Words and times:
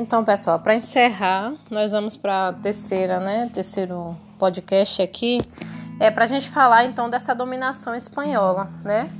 Então, 0.00 0.24
pessoal, 0.24 0.60
para 0.60 0.76
encerrar, 0.76 1.54
nós 1.68 1.90
vamos 1.90 2.16
para 2.16 2.50
a 2.50 2.52
terceira, 2.52 3.18
né? 3.18 3.50
Terceiro 3.52 4.16
podcast 4.38 5.02
aqui. 5.02 5.40
É 5.98 6.08
para 6.08 6.22
a 6.22 6.26
gente 6.28 6.48
falar 6.48 6.84
então 6.84 7.10
dessa 7.10 7.34
dominação 7.34 7.96
espanhola, 7.96 8.70
né? 8.84 9.10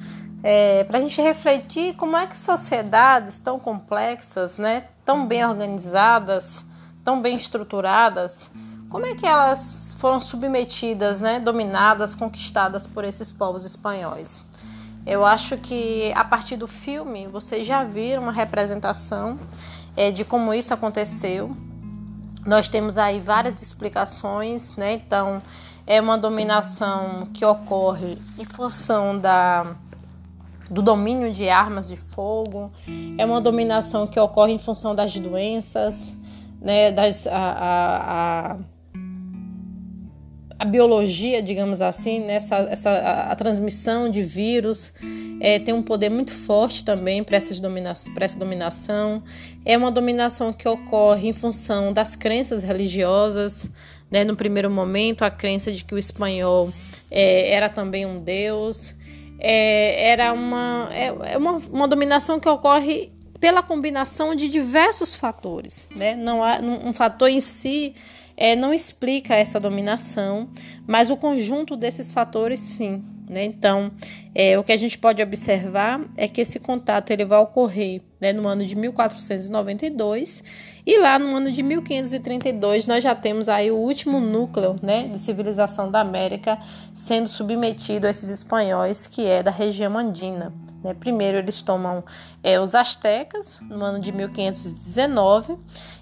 É, 0.40 0.84
para 0.84 0.98
a 0.98 1.00
gente 1.00 1.20
refletir 1.20 1.96
como 1.96 2.16
é 2.16 2.28
que 2.28 2.38
sociedades 2.38 3.40
tão 3.40 3.58
complexas, 3.58 4.56
né, 4.56 4.84
tão 5.04 5.26
bem 5.26 5.44
organizadas, 5.44 6.64
tão 7.02 7.20
bem 7.20 7.34
estruturadas, 7.34 8.48
como 8.88 9.04
é 9.04 9.16
que 9.16 9.26
elas 9.26 9.96
foram 9.98 10.20
submetidas, 10.20 11.20
né, 11.20 11.40
dominadas, 11.40 12.14
conquistadas 12.14 12.86
por 12.86 13.02
esses 13.02 13.32
povos 13.32 13.64
espanhóis. 13.64 14.44
Eu 15.04 15.26
acho 15.26 15.56
que 15.56 16.12
a 16.14 16.24
partir 16.24 16.56
do 16.56 16.68
filme 16.68 17.26
vocês 17.26 17.66
já 17.66 17.82
viram 17.82 18.22
uma 18.22 18.32
representação 18.32 19.40
é, 19.98 20.12
de 20.12 20.24
como 20.24 20.54
isso 20.54 20.72
aconteceu. 20.72 21.56
Nós 22.46 22.68
temos 22.68 22.96
aí 22.96 23.18
várias 23.18 23.60
explicações, 23.60 24.76
né? 24.76 24.92
Então, 24.92 25.42
é 25.84 26.00
uma 26.00 26.16
dominação 26.16 27.26
que 27.34 27.44
ocorre 27.44 28.16
em 28.38 28.44
função 28.44 29.18
da, 29.18 29.74
do 30.70 30.80
domínio 30.82 31.32
de 31.32 31.48
armas 31.48 31.88
de 31.88 31.96
fogo, 31.96 32.70
é 33.18 33.26
uma 33.26 33.40
dominação 33.40 34.06
que 34.06 34.20
ocorre 34.20 34.52
em 34.52 34.58
função 34.58 34.94
das 34.94 35.18
doenças, 35.18 36.16
né? 36.60 36.92
Das, 36.92 37.26
a, 37.26 37.32
a, 37.32 38.52
a 38.52 38.56
a 40.58 40.64
biologia, 40.64 41.40
digamos 41.40 41.80
assim, 41.80 42.20
nessa 42.20 42.62
né? 42.62 42.72
essa, 42.72 42.90
a, 42.90 43.32
a 43.32 43.36
transmissão 43.36 44.10
de 44.10 44.22
vírus 44.22 44.92
é, 45.40 45.60
tem 45.60 45.72
um 45.72 45.82
poder 45.82 46.10
muito 46.10 46.32
forte 46.32 46.84
também 46.84 47.22
para 47.22 47.36
essa 47.36 47.54
dominação. 48.36 49.22
É 49.64 49.76
uma 49.76 49.90
dominação 49.90 50.52
que 50.52 50.68
ocorre 50.68 51.28
em 51.28 51.32
função 51.32 51.92
das 51.92 52.16
crenças 52.16 52.64
religiosas. 52.64 53.70
Né? 54.10 54.24
No 54.24 54.34
primeiro 54.34 54.68
momento, 54.68 55.22
a 55.22 55.30
crença 55.30 55.70
de 55.70 55.84
que 55.84 55.94
o 55.94 55.98
espanhol 55.98 56.72
é, 57.08 57.52
era 57.52 57.68
também 57.68 58.04
um 58.04 58.20
deus. 58.20 58.94
É, 59.38 60.10
era 60.10 60.32
uma, 60.32 60.88
é, 60.92 61.34
é 61.34 61.38
uma, 61.38 61.52
uma 61.70 61.86
dominação 61.86 62.40
que 62.40 62.48
ocorre 62.48 63.12
pela 63.38 63.62
combinação 63.62 64.34
de 64.34 64.48
diversos 64.48 65.14
fatores. 65.14 65.86
Né? 65.94 66.16
Não 66.16 66.42
há 66.42 66.58
um, 66.58 66.88
um 66.88 66.92
fator 66.92 67.28
em 67.28 67.38
si 67.38 67.94
é, 68.38 68.54
não 68.54 68.72
explica 68.72 69.34
essa 69.34 69.58
dominação, 69.58 70.48
mas 70.86 71.10
o 71.10 71.16
conjunto 71.16 71.76
desses 71.76 72.12
fatores 72.12 72.60
sim. 72.60 73.02
Né? 73.28 73.44
Então, 73.44 73.90
é, 74.32 74.56
o 74.56 74.62
que 74.62 74.72
a 74.72 74.76
gente 74.76 74.96
pode 74.96 75.20
observar 75.20 76.00
é 76.16 76.28
que 76.28 76.40
esse 76.40 76.60
contato 76.60 77.10
ele 77.10 77.24
vai 77.24 77.38
ocorrer 77.40 78.00
né, 78.20 78.32
no 78.32 78.46
ano 78.46 78.64
de 78.64 78.76
1492 78.76 80.42
e 80.90 80.98
lá 80.98 81.18
no 81.18 81.36
ano 81.36 81.52
de 81.52 81.62
1532 81.62 82.86
nós 82.86 83.04
já 83.04 83.14
temos 83.14 83.46
aí 83.46 83.70
o 83.70 83.76
último 83.76 84.18
núcleo 84.18 84.74
né, 84.82 85.06
de 85.08 85.18
civilização 85.18 85.90
da 85.90 86.00
América 86.00 86.58
sendo 86.94 87.28
submetido 87.28 88.06
a 88.06 88.10
esses 88.10 88.30
espanhóis, 88.30 89.06
que 89.06 89.26
é 89.26 89.42
da 89.42 89.50
região 89.50 89.98
andina. 89.98 90.50
Né? 90.82 90.94
Primeiro 90.94 91.36
eles 91.36 91.60
tomam 91.60 92.02
é, 92.42 92.58
os 92.58 92.74
astecas 92.74 93.60
no 93.60 93.84
ano 93.84 94.00
de 94.00 94.10
1519 94.10 95.58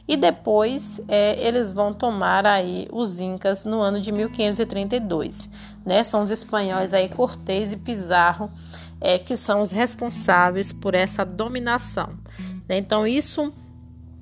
e 0.06 0.16
depois 0.16 1.00
é, 1.08 1.36
eles 1.44 1.72
vão 1.72 1.92
tomar 1.92 2.46
aí 2.46 2.86
os 2.92 3.18
incas 3.18 3.64
no 3.64 3.80
ano 3.80 4.00
de 4.00 4.12
1532, 4.12 5.48
né? 5.84 6.04
São 6.04 6.22
os 6.22 6.30
espanhóis 6.30 6.94
aí 6.94 7.08
Cortés 7.08 7.72
e 7.72 7.76
Pizarro 7.76 8.48
é, 9.00 9.18
que 9.18 9.36
são 9.36 9.62
os 9.62 9.72
responsáveis 9.72 10.72
por 10.72 10.94
essa 10.94 11.24
dominação. 11.24 12.10
Né? 12.68 12.78
Então 12.78 13.04
isso 13.04 13.52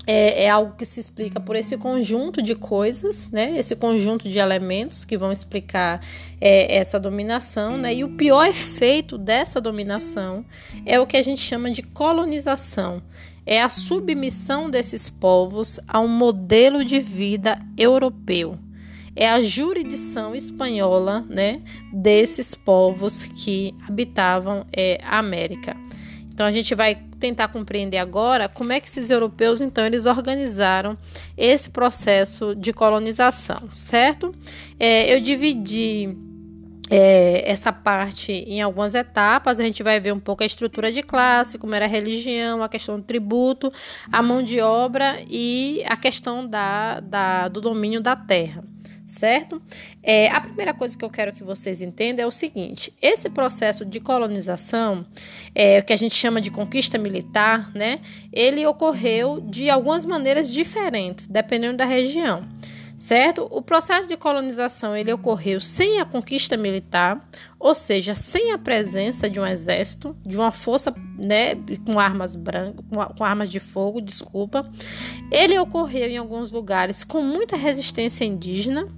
é, 0.06 0.44
é, 0.44 0.50
algo 0.50 0.74
que 0.76 0.84
se 0.84 1.00
explica 1.00 1.40
por 1.40 1.56
esse 1.56 1.76
conjunto 1.76 2.42
de 2.42 2.54
coisas, 2.54 3.28
né? 3.30 3.58
Esse 3.58 3.74
conjunto 3.74 4.28
de 4.28 4.38
elementos 4.38 5.04
que 5.04 5.16
vão 5.16 5.32
explicar 5.32 6.00
é, 6.40 6.76
essa 6.76 7.00
dominação, 7.00 7.78
né? 7.78 7.94
E 7.94 8.04
o 8.04 8.10
pior 8.10 8.46
efeito 8.46 9.16
dessa 9.16 9.60
dominação 9.60 10.44
é 10.84 11.00
o 11.00 11.06
que 11.06 11.16
a 11.16 11.22
gente 11.22 11.40
chama 11.40 11.70
de 11.70 11.82
colonização 11.82 13.02
é 13.46 13.60
a 13.60 13.68
submissão 13.68 14.70
desses 14.70 15.10
povos 15.10 15.78
a 15.86 16.00
um 16.00 16.08
modelo 16.08 16.84
de 16.84 16.98
vida 16.98 17.60
europeu. 17.76 18.58
É 19.16 19.28
a 19.30 19.42
jurisdição 19.42 20.34
espanhola 20.34 21.24
né, 21.28 21.62
desses 21.92 22.54
povos 22.54 23.24
que 23.24 23.74
habitavam 23.86 24.66
é, 24.72 24.98
a 25.04 25.18
América. 25.18 25.76
Então 26.34 26.44
a 26.44 26.50
gente 26.50 26.74
vai 26.74 26.96
tentar 27.20 27.46
compreender 27.46 27.96
agora 27.96 28.48
como 28.48 28.72
é 28.72 28.80
que 28.80 28.88
esses 28.88 29.08
europeus 29.08 29.60
então 29.60 29.86
eles 29.86 30.04
organizaram 30.04 30.98
esse 31.36 31.70
processo 31.70 32.56
de 32.56 32.72
colonização, 32.72 33.68
certo? 33.72 34.34
É, 34.78 35.14
eu 35.14 35.20
dividi 35.20 36.18
é, 36.90 37.48
essa 37.48 37.72
parte 37.72 38.32
em 38.32 38.60
algumas 38.60 38.96
etapas. 38.96 39.60
A 39.60 39.62
gente 39.62 39.82
vai 39.84 40.00
ver 40.00 40.12
um 40.12 40.18
pouco 40.18 40.42
a 40.42 40.46
estrutura 40.46 40.90
de 40.90 41.04
classe, 41.04 41.56
como 41.56 41.72
era 41.74 41.84
a 41.84 41.88
religião, 41.88 42.64
a 42.64 42.68
questão 42.68 42.98
do 42.98 43.04
tributo, 43.04 43.72
a 44.10 44.20
mão 44.20 44.42
de 44.42 44.60
obra 44.60 45.18
e 45.30 45.84
a 45.86 45.96
questão 45.96 46.44
da, 46.44 46.98
da 46.98 47.46
do 47.46 47.60
domínio 47.60 48.00
da 48.00 48.16
terra. 48.16 48.73
Certo? 49.06 49.60
É, 50.02 50.28
a 50.28 50.40
primeira 50.40 50.72
coisa 50.72 50.96
que 50.96 51.04
eu 51.04 51.10
quero 51.10 51.32
que 51.32 51.44
vocês 51.44 51.82
entendam 51.82 52.24
é 52.24 52.26
o 52.26 52.30
seguinte: 52.30 52.92
esse 53.02 53.28
processo 53.28 53.84
de 53.84 54.00
colonização, 54.00 55.04
é, 55.54 55.78
o 55.78 55.84
que 55.84 55.92
a 55.92 55.96
gente 55.96 56.14
chama 56.14 56.40
de 56.40 56.50
conquista 56.50 56.96
militar, 56.96 57.70
né? 57.74 58.00
Ele 58.32 58.64
ocorreu 58.66 59.40
de 59.40 59.68
algumas 59.68 60.06
maneiras 60.06 60.50
diferentes, 60.50 61.26
dependendo 61.26 61.76
da 61.76 61.84
região 61.84 62.42
certo? 63.04 63.46
O 63.50 63.60
processo 63.60 64.08
de 64.08 64.16
colonização 64.16 64.96
ele 64.96 65.12
ocorreu 65.12 65.60
sem 65.60 66.00
a 66.00 66.06
conquista 66.06 66.56
militar, 66.56 67.28
ou 67.60 67.74
seja, 67.74 68.14
sem 68.14 68.50
a 68.50 68.56
presença 68.56 69.28
de 69.28 69.38
um 69.38 69.46
exército, 69.46 70.16
de 70.24 70.38
uma 70.38 70.50
força, 70.50 70.94
né, 71.18 71.54
com 71.84 72.00
armas 72.00 72.34
brancas, 72.34 72.82
com 73.16 73.22
armas 73.22 73.50
de 73.50 73.60
fogo, 73.60 74.00
desculpa. 74.00 74.70
Ele 75.30 75.58
ocorreu 75.58 76.08
em 76.08 76.16
alguns 76.16 76.50
lugares 76.50 77.04
com 77.04 77.20
muita 77.20 77.56
resistência 77.56 78.24
indígena, 78.24 78.88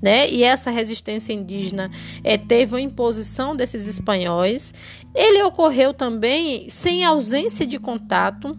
né? 0.00 0.30
E 0.30 0.44
essa 0.44 0.70
resistência 0.70 1.32
indígena 1.32 1.90
é, 2.22 2.38
teve 2.38 2.76
a 2.76 2.80
imposição 2.80 3.56
desses 3.56 3.88
espanhóis. 3.88 4.72
Ele 5.12 5.42
ocorreu 5.42 5.92
também 5.92 6.70
sem 6.70 7.04
ausência 7.04 7.66
de 7.66 7.80
contato 7.80 8.56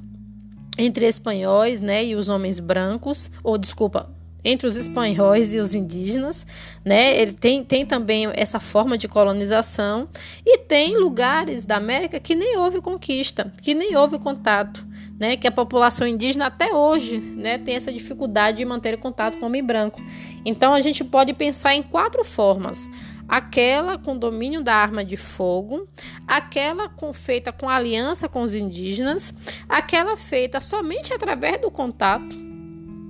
entre 0.78 1.06
espanhóis, 1.06 1.80
né, 1.80 2.06
e 2.06 2.16
os 2.16 2.28
homens 2.28 2.60
brancos, 2.60 3.32
ou 3.44 3.58
desculpa, 3.58 4.17
entre 4.48 4.66
os 4.66 4.78
espanhóis 4.78 5.54
e 5.54 5.60
os 5.60 5.76
indígenas, 5.76 6.46
né? 6.86 7.20
Ele 7.20 7.34
tem, 7.34 7.66
tem 7.66 7.86
também 7.86 8.30
essa 8.34 8.62
forma 8.62 8.98
de 8.98 9.06
colonização 9.06 10.08
e 10.46 10.60
tem 10.60 10.96
lugares 10.96 11.66
da 11.66 11.76
América 11.76 12.18
que 12.18 12.34
nem 12.34 12.58
houve 12.58 12.80
conquista, 12.80 13.52
que 13.62 13.74
nem 13.74 13.98
houve 13.98 14.18
contato, 14.18 14.88
né? 15.20 15.36
Que 15.36 15.48
a 15.48 15.52
população 15.52 16.08
indígena 16.08 16.46
até 16.46 16.74
hoje, 16.74 17.18
né, 17.18 17.58
tem 17.58 17.76
essa 17.76 17.92
dificuldade 17.92 18.60
de 18.60 18.66
manter 18.66 18.98
contato 18.98 19.38
com 19.38 19.44
o 19.44 19.48
homem 19.48 19.62
branco. 19.62 20.02
Então 20.46 20.74
a 20.74 20.80
gente 20.80 21.04
pode 21.04 21.34
pensar 21.34 21.76
em 21.76 21.84
quatro 21.84 22.24
formas: 22.24 22.90
aquela 23.28 23.98
com 23.98 24.18
domínio 24.18 24.64
da 24.64 24.76
arma 24.76 25.04
de 25.04 25.18
fogo, 25.18 25.90
aquela 26.26 26.88
com, 26.88 27.12
feita 27.12 27.52
com 27.52 27.68
aliança 27.68 28.30
com 28.30 28.44
os 28.44 28.56
indígenas, 28.56 29.34
aquela 29.68 30.16
feita 30.16 30.62
somente 30.62 31.14
através 31.14 31.60
do 31.60 31.70
contato 31.70 32.47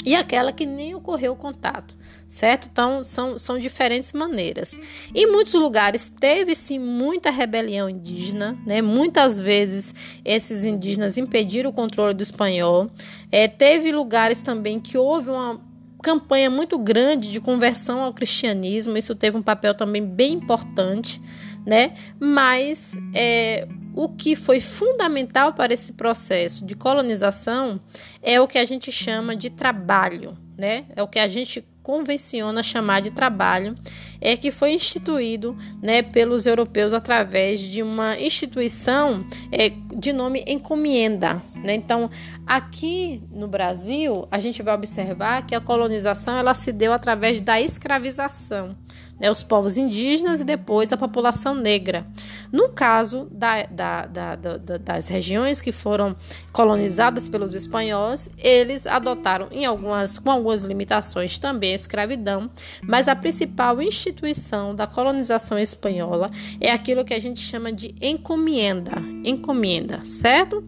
e 0.08 0.16
aquela 0.16 0.54
que 0.54 0.66
nem 0.66 0.96
ocorreu 0.96 1.34
o 1.34 1.36
contato, 1.36 1.94
certo? 2.30 2.70
Então, 2.72 3.04
são, 3.04 3.38
são 3.38 3.60
diferentes 3.60 4.14
maneiras. 4.14 4.80
Em 5.14 5.30
muitos 5.30 5.54
lugares 5.54 6.08
teve 6.08 6.56
sim 6.56 6.80
muita 6.80 7.30
rebelião 7.30 7.90
indígena, 7.90 8.58
né? 8.66 8.82
Muitas 8.82 9.38
vezes 9.38 9.94
esses 10.24 10.64
indígenas 10.64 11.18
impediram 11.18 11.72
o 11.72 11.74
controle 11.74 12.14
do 12.14 12.24
espanhol. 12.24 12.90
É, 13.30 13.50
teve 13.50 13.92
lugares 13.92 14.42
também 14.42 14.80
que 14.80 14.98
houve 14.98 15.30
uma 15.30 15.60
campanha 16.02 16.50
muito 16.50 16.80
grande 16.80 17.30
de 17.30 17.42
conversão 17.42 18.02
ao 18.02 18.14
cristianismo, 18.14 18.98
isso 18.98 19.14
teve 19.14 19.36
um 19.36 19.42
papel 19.42 19.74
também 19.74 20.06
bem 20.06 20.36
importante, 20.36 21.22
né? 21.66 21.96
Mas 22.18 22.98
é, 23.14 23.68
o 23.98 24.08
que 24.08 24.36
foi 24.36 24.60
fundamental 24.60 25.54
para 25.54 25.74
esse 25.74 25.92
processo 25.92 26.64
de 26.64 26.76
colonização 26.76 27.82
é 28.22 28.40
o 28.40 28.48
que 28.48 28.60
a 28.60 28.64
gente 28.64 28.92
chama 28.92 29.36
de 29.36 29.50
trabalho, 29.50 30.38
né? 30.56 30.86
É 30.96 31.02
o 31.02 31.08
que 31.08 31.18
a 31.18 31.28
gente 31.28 31.68
convenciona 31.82 32.62
chamar 32.62 33.02
de 33.02 33.10
trabalho, 33.10 33.76
é 34.22 34.38
que 34.38 34.52
foi 34.52 34.74
instituído 34.74 35.58
né, 35.82 36.04
pelos 36.04 36.46
europeus 36.46 36.94
através 36.94 37.60
de 37.60 37.82
uma 37.82 38.20
instituição 38.20 39.26
é, 39.52 39.70
de 39.70 40.14
nome 40.14 40.44
encomienda. 40.46 41.42
Né? 41.56 41.74
Então, 41.74 42.12
aqui 42.46 43.24
no 43.32 43.48
Brasil, 43.48 44.28
a 44.30 44.38
gente 44.38 44.62
vai 44.62 44.76
observar 44.76 45.44
que 45.48 45.56
a 45.56 45.62
colonização 45.62 46.38
ela 46.38 46.54
se 46.54 46.74
deu 46.74 46.92
através 46.94 47.40
da 47.40 47.60
escravização 47.60 48.76
né, 49.20 49.32
os 49.32 49.44
povos 49.44 49.78
indígenas 49.78 50.42
e 50.42 50.44
depois 50.44 50.92
a 50.92 50.98
população 50.98 51.56
negra. 51.56 52.06
No 52.52 52.70
caso 52.70 53.28
da, 53.32 53.64
da, 53.64 54.06
da, 54.06 54.36
das 54.58 55.08
regiões 55.08 55.60
que 55.60 55.72
foram 55.72 56.16
colonizadas 56.52 57.28
pelos 57.28 57.54
espanhóis, 57.54 58.30
eles 58.38 58.86
adotaram 58.86 59.48
em 59.52 59.66
algumas, 59.66 60.18
com 60.20 60.32
algumas 60.32 60.62
limitações 60.62 61.38
também 61.38 61.74
a 61.74 61.76
escravidão, 61.76 62.50
mas 62.82 63.08
a 63.08 63.16
principal 63.16 63.82
instituição 63.82 64.76
da 64.76 64.88
colonização 64.88 65.58
espanhola 65.58 66.32
é 66.60 66.72
aquilo 66.72 67.06
que 67.06 67.14
a 67.14 67.20
gente 67.20 67.40
chama 67.40 67.72
de 67.72 67.96
encomienda, 68.02 69.02
encomenda, 69.24 70.02
certo? 70.06 70.64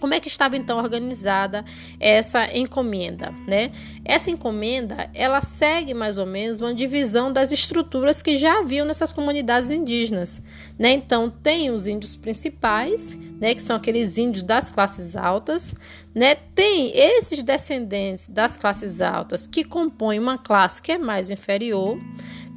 Como 0.00 0.14
é 0.14 0.20
que 0.20 0.28
estava 0.28 0.56
então 0.56 0.78
organizada 0.78 1.64
essa 1.98 2.56
encomenda, 2.56 3.34
né? 3.46 3.72
Essa 4.04 4.30
encomenda, 4.30 5.10
ela 5.12 5.40
segue 5.40 5.94
mais 5.94 6.18
ou 6.18 6.26
menos 6.26 6.60
uma 6.60 6.74
divisão 6.74 7.32
das 7.32 7.50
estruturas 7.52 8.22
que 8.22 8.38
já 8.38 8.60
haviam 8.60 8.86
nessas 8.86 9.12
comunidades 9.12 9.70
indígenas, 9.70 10.40
né? 10.78 10.92
Então, 10.92 11.28
tem 11.30 11.70
os 11.70 11.86
índios 11.86 12.16
principais, 12.16 13.18
né, 13.40 13.54
que 13.54 13.62
são 13.62 13.76
aqueles 13.76 14.16
índios 14.18 14.42
das 14.42 14.70
classes 14.70 15.16
altas, 15.16 15.74
né? 16.14 16.34
Tem 16.34 16.92
esses 16.96 17.42
descendentes 17.42 18.26
das 18.28 18.56
classes 18.56 19.00
altas 19.00 19.46
que 19.46 19.64
compõem 19.64 20.18
uma 20.18 20.38
classe 20.38 20.80
que 20.80 20.92
é 20.92 20.98
mais 20.98 21.30
inferior, 21.30 21.98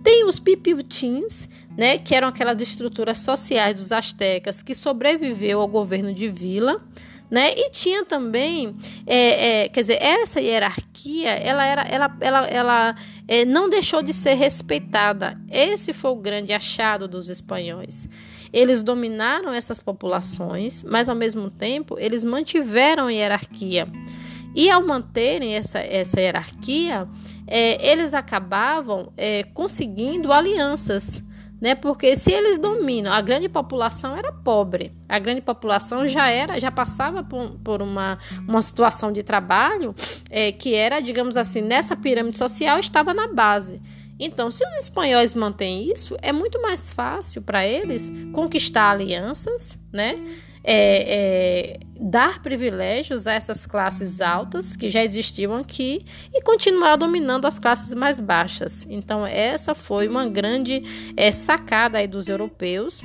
tem 0.03 0.25
os 0.25 0.39
pipiutins, 0.39 1.47
né, 1.77 1.97
que 1.97 2.15
eram 2.15 2.29
aquelas 2.29 2.61
estruturas 2.61 3.19
sociais 3.19 3.75
dos 3.75 3.91
astecas 3.91 4.61
que 4.61 4.73
sobreviveu 4.73 5.59
ao 5.59 5.67
governo 5.67 6.13
de 6.13 6.27
vila, 6.29 6.81
né? 7.29 7.53
E 7.55 7.69
tinha 7.69 8.03
também, 8.03 8.75
é, 9.05 9.63
é, 9.63 9.69
quer 9.69 9.81
dizer, 9.81 10.01
essa 10.01 10.41
hierarquia, 10.41 11.29
ela 11.29 11.65
era, 11.65 11.81
ela, 11.83 12.17
ela, 12.19 12.47
ela 12.47 12.95
é, 13.27 13.45
não 13.45 13.69
deixou 13.69 14.01
de 14.01 14.13
ser 14.13 14.33
respeitada. 14.33 15.39
Esse 15.49 15.93
foi 15.93 16.11
o 16.11 16.15
grande 16.15 16.53
achado 16.53 17.07
dos 17.07 17.29
espanhóis. 17.29 18.09
Eles 18.51 18.81
dominaram 18.81 19.53
essas 19.53 19.79
populações, 19.79 20.83
mas 20.83 21.07
ao 21.07 21.15
mesmo 21.15 21.51
tempo 21.51 21.97
eles 21.99 22.23
mantiveram 22.23 23.07
a 23.07 23.13
hierarquia. 23.13 23.87
E 24.55 24.69
ao 24.71 24.85
manterem 24.85 25.53
essa, 25.53 25.77
essa 25.79 26.19
hierarquia, 26.19 27.07
é, 27.45 27.91
eles 27.91 28.15
acabavam 28.15 29.13
é, 29.15 29.43
conseguindo 29.43 30.33
alianças 30.33 31.23
né? 31.59 31.75
Porque 31.75 32.15
se 32.15 32.31
eles 32.31 32.57
dominam, 32.57 33.11
a 33.11 33.21
grande 33.21 33.49
população 33.49 34.15
era 34.15 34.31
pobre, 34.31 34.93
a 35.07 35.19
grande 35.19 35.41
população 35.41 36.07
já 36.07 36.29
era, 36.29 36.59
já 36.59 36.71
passava 36.71 37.23
por, 37.23 37.51
por 37.63 37.81
uma, 37.81 38.17
uma 38.47 38.61
situação 38.61 39.11
de 39.11 39.23
trabalho 39.23 39.93
é, 40.29 40.51
que 40.51 40.73
era, 40.73 40.99
digamos 40.99 41.35
assim, 41.35 41.61
nessa 41.61 41.95
pirâmide 41.95 42.37
social 42.37 42.79
estava 42.79 43.13
na 43.13 43.27
base. 43.27 43.81
Então, 44.19 44.51
se 44.51 44.65
os 44.65 44.83
espanhóis 44.83 45.33
mantêm 45.33 45.89
isso, 45.89 46.17
é 46.21 46.33
muito 46.33 46.61
mais 46.61 46.89
fácil 46.89 47.41
para 47.41 47.65
eles 47.65 48.11
conquistar 48.33 48.91
alianças, 48.91 49.77
né? 49.93 50.17
É, 50.63 51.73
é, 51.73 51.79
dar 51.99 52.41
privilégios 52.41 53.27
a 53.27 53.33
essas 53.33 53.65
classes 53.65 54.21
altas 54.21 54.75
que 54.75 54.89
já 54.89 55.03
existiam 55.03 55.55
aqui 55.55 56.05
e 56.33 56.41
continuar 56.41 56.95
dominando 56.95 57.45
as 57.45 57.59
classes 57.59 57.93
mais 57.93 58.19
baixas. 58.19 58.85
Então, 58.89 59.25
essa 59.25 59.73
foi 59.73 60.07
uma 60.07 60.27
grande 60.27 60.83
é, 61.15 61.31
sacada 61.31 62.05
dos 62.07 62.27
europeus. 62.27 63.01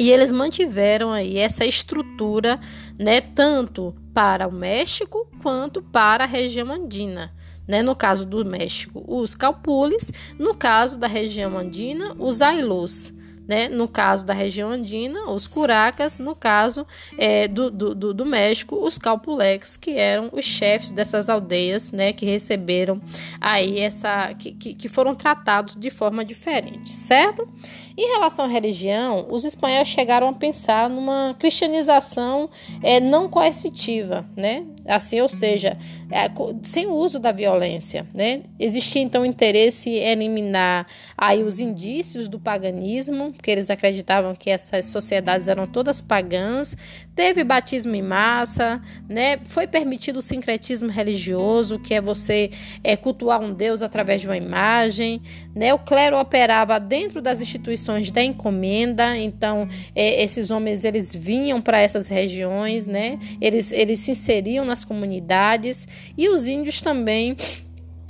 E 0.00 0.10
eles 0.10 0.32
mantiveram 0.32 1.12
aí 1.12 1.38
essa 1.38 1.64
estrutura, 1.64 2.60
né, 2.98 3.20
tanto 3.20 3.94
para 4.12 4.48
o 4.48 4.52
México 4.52 5.28
quanto 5.40 5.80
para 5.80 6.24
a 6.24 6.26
região 6.26 6.72
andina. 6.72 7.32
Né? 7.66 7.80
No 7.80 7.94
caso 7.94 8.26
do 8.26 8.44
México, 8.44 9.04
os 9.06 9.36
calpules, 9.36 10.12
no 10.36 10.52
caso 10.54 10.98
da 10.98 11.06
região 11.06 11.56
andina, 11.56 12.14
os 12.18 12.42
ailus 12.42 13.13
né? 13.46 13.68
No 13.68 13.86
caso 13.86 14.24
da 14.24 14.32
região 14.32 14.70
andina, 14.70 15.30
os 15.30 15.46
curacas, 15.46 16.18
no 16.18 16.34
caso 16.34 16.86
é, 17.18 17.46
do, 17.48 17.70
do, 17.70 18.14
do 18.14 18.26
México, 18.26 18.76
os 18.76 18.98
calpulex, 18.98 19.76
que 19.76 19.92
eram 19.92 20.30
os 20.32 20.44
chefes 20.44 20.92
dessas 20.92 21.28
aldeias, 21.28 21.90
né? 21.90 22.12
Que 22.12 22.26
receberam 22.26 23.00
aí 23.40 23.80
essa, 23.80 24.34
que, 24.34 24.52
que, 24.52 24.74
que 24.74 24.88
foram 24.88 25.14
tratados 25.14 25.76
de 25.76 25.90
forma 25.90 26.24
diferente, 26.24 26.90
certo? 26.90 27.48
Em 27.96 28.08
relação 28.08 28.44
à 28.44 28.48
religião, 28.48 29.26
os 29.30 29.44
espanhóis 29.44 29.86
chegaram 29.86 30.28
a 30.28 30.32
pensar 30.32 30.90
numa 30.90 31.34
cristianização 31.38 32.50
é, 32.82 32.98
não 32.98 33.28
coercitiva, 33.28 34.26
né? 34.36 34.64
Assim, 34.86 35.20
ou 35.20 35.28
seja, 35.30 35.78
é, 36.10 36.30
sem 36.62 36.86
o 36.86 36.92
uso 36.92 37.18
da 37.18 37.32
violência, 37.32 38.06
né? 38.12 38.42
Existia 38.58 39.00
então 39.00 39.24
interesse 39.24 39.88
em 39.88 40.10
eliminar 40.10 40.86
aí 41.16 41.42
os 41.42 41.58
indícios 41.58 42.28
do 42.28 42.38
paganismo, 42.38 43.32
porque 43.32 43.50
eles 43.50 43.70
acreditavam 43.70 44.34
que 44.34 44.50
essas 44.50 44.86
sociedades 44.86 45.48
eram 45.48 45.66
todas 45.66 46.02
pagãs. 46.02 46.76
Teve 47.16 47.44
batismo 47.44 47.94
em 47.94 48.02
massa, 48.02 48.82
né? 49.08 49.38
Foi 49.46 49.66
permitido 49.66 50.18
o 50.18 50.22
sincretismo 50.22 50.90
religioso, 50.90 51.78
que 51.78 51.94
é 51.94 52.00
você 52.00 52.50
é, 52.82 52.94
cultuar 52.94 53.40
um 53.40 53.54
deus 53.54 53.80
através 53.80 54.20
de 54.20 54.28
uma 54.28 54.36
imagem, 54.36 55.22
né? 55.54 55.72
O 55.72 55.78
clero 55.78 56.18
operava 56.18 56.78
dentro 56.78 57.22
das 57.22 57.40
instituições 57.40 58.10
da 58.10 58.22
encomenda, 58.22 59.16
então 59.16 59.66
é, 59.94 60.22
esses 60.22 60.50
homens 60.50 60.84
eles 60.84 61.14
vinham 61.14 61.62
para 61.62 61.80
essas 61.80 62.06
regiões, 62.06 62.86
né? 62.86 63.18
Eles 63.40 63.72
eles 63.72 64.00
se 64.00 64.10
inseriam 64.10 64.64
nas 64.74 64.84
comunidades 64.84 65.86
e 66.18 66.28
os 66.28 66.48
índios 66.48 66.80
também 66.80 67.36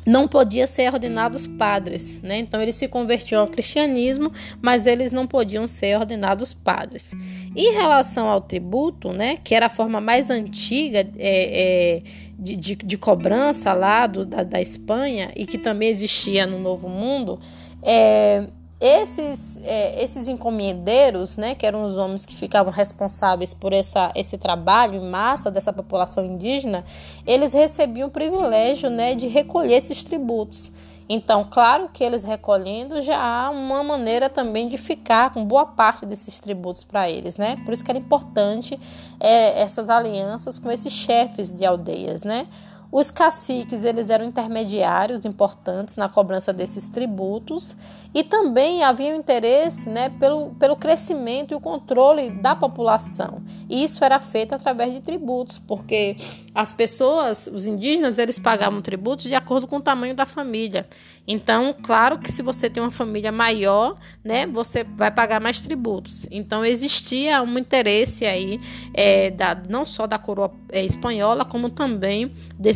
não 0.06 0.28
podiam 0.28 0.66
ser 0.66 0.92
ordenados 0.92 1.46
padres, 1.46 2.20
né? 2.22 2.38
Então 2.38 2.60
eles 2.60 2.76
se 2.76 2.88
convertiam 2.88 3.40
ao 3.40 3.48
cristianismo, 3.48 4.30
mas 4.60 4.86
eles 4.86 5.12
não 5.12 5.26
podiam 5.26 5.66
ser 5.66 5.98
ordenados 5.98 6.52
padres. 6.52 7.12
Em 7.56 7.72
relação 7.72 8.28
ao 8.28 8.40
tributo, 8.40 9.12
né, 9.12 9.38
que 9.42 9.54
era 9.54 9.66
a 9.66 9.70
forma 9.70 10.00
mais 10.00 10.28
antiga 10.28 10.98
é, 10.98 11.06
é, 11.18 12.02
de, 12.38 12.56
de, 12.56 12.76
de, 12.76 12.98
cobrança 12.98 13.72
lá 13.72 14.06
do, 14.06 14.26
da, 14.26 14.42
da 14.42 14.60
Espanha 14.60 15.32
e 15.34 15.46
que 15.46 15.56
também 15.56 15.88
existia 15.88 16.46
no 16.46 16.58
Novo 16.58 16.88
Mundo, 16.88 17.40
é, 17.82 18.46
esses, 18.80 19.58
é, 19.62 20.02
esses 20.02 20.28
encomendeiros, 20.28 21.36
né, 21.36 21.54
que 21.54 21.66
eram 21.66 21.84
os 21.84 21.96
homens 21.96 22.26
que 22.26 22.36
ficavam 22.36 22.72
responsáveis 22.72 23.54
por 23.54 23.72
essa, 23.72 24.12
esse 24.14 24.36
trabalho 24.36 24.96
em 24.96 25.10
massa 25.10 25.50
dessa 25.50 25.72
população 25.72 26.24
indígena, 26.24 26.84
eles 27.26 27.52
recebiam 27.52 28.08
o 28.08 28.10
privilégio 28.10 28.90
né, 28.90 29.14
de 29.14 29.28
recolher 29.28 29.76
esses 29.76 30.02
tributos. 30.02 30.72
Então, 31.08 31.46
claro 31.50 31.90
que 31.92 32.02
eles 32.02 32.24
recolhendo 32.24 33.02
já 33.02 33.18
há 33.18 33.50
uma 33.50 33.82
maneira 33.82 34.30
também 34.30 34.68
de 34.68 34.78
ficar 34.78 35.30
com 35.32 35.44
boa 35.44 35.66
parte 35.66 36.06
desses 36.06 36.40
tributos 36.40 36.82
para 36.82 37.10
eles, 37.10 37.36
né? 37.36 37.60
Por 37.64 37.74
isso 37.74 37.84
que 37.84 37.90
era 37.90 37.98
importante 37.98 38.80
é, 39.20 39.60
essas 39.62 39.90
alianças 39.90 40.58
com 40.58 40.70
esses 40.70 40.92
chefes 40.92 41.52
de 41.52 41.66
aldeias, 41.66 42.24
né? 42.24 42.46
Os 42.94 43.10
caciques 43.10 43.82
eles 43.82 44.08
eram 44.08 44.24
intermediários 44.24 45.24
importantes 45.24 45.96
na 45.96 46.08
cobrança 46.08 46.52
desses 46.52 46.88
tributos 46.88 47.76
e 48.14 48.22
também 48.22 48.84
havia 48.84 49.16
interesse 49.16 49.88
né, 49.88 50.10
pelo, 50.10 50.50
pelo 50.50 50.76
crescimento 50.76 51.50
e 51.50 51.56
o 51.56 51.60
controle 51.60 52.30
da 52.30 52.54
população. 52.54 53.42
E 53.68 53.82
isso 53.82 54.04
era 54.04 54.20
feito 54.20 54.54
através 54.54 54.92
de 54.92 55.00
tributos, 55.00 55.58
porque 55.58 56.14
as 56.54 56.72
pessoas, 56.72 57.48
os 57.52 57.66
indígenas, 57.66 58.16
eles 58.16 58.38
pagavam 58.38 58.80
tributos 58.80 59.24
de 59.24 59.34
acordo 59.34 59.66
com 59.66 59.78
o 59.78 59.82
tamanho 59.82 60.14
da 60.14 60.24
família. 60.24 60.86
Então, 61.26 61.74
claro 61.82 62.18
que 62.18 62.30
se 62.30 62.42
você 62.42 62.68
tem 62.70 62.82
uma 62.82 62.92
família 62.92 63.32
maior, 63.32 63.96
né, 64.22 64.46
você 64.46 64.84
vai 64.84 65.10
pagar 65.10 65.40
mais 65.40 65.60
tributos. 65.60 66.28
Então, 66.30 66.64
existia 66.64 67.42
um 67.42 67.58
interesse 67.58 68.26
aí, 68.26 68.60
é, 68.92 69.30
da, 69.30 69.60
não 69.68 69.84
só 69.84 70.06
da 70.06 70.18
coroa 70.18 70.52
é, 70.70 70.84
espanhola, 70.84 71.44
como 71.44 71.70
também 71.70 72.30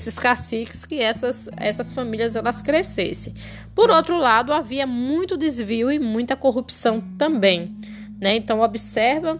desses 0.08 0.18
caciques 0.18 0.86
que 0.86 1.00
essas, 1.00 1.48
essas 1.56 1.92
famílias 1.92 2.34
elas 2.34 2.62
crescessem. 2.62 3.34
Por 3.74 3.90
outro 3.90 4.16
lado, 4.16 4.52
havia 4.54 4.86
muito 4.86 5.36
desvio 5.36 5.92
e 5.92 5.98
muita 5.98 6.34
corrupção 6.34 7.00
também. 7.18 7.76
Né? 8.18 8.36
Então, 8.36 8.60
observa 8.60 9.38